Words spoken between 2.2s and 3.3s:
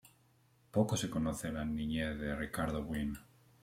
Ricardo Gwyn.